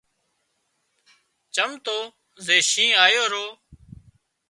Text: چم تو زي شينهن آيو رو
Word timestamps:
چم 1.55 1.71
تو 1.85 1.97
زي 2.45 2.57
شينهن 2.69 2.99
آيو 3.05 3.23
رو 3.33 3.45